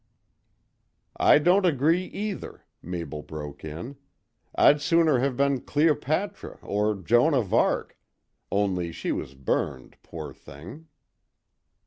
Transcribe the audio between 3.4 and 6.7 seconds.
in. "I'd sooner have been Cleopatra